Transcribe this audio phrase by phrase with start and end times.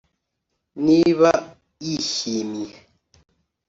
[0.85, 1.31] niba
[1.85, 2.69] yishyimye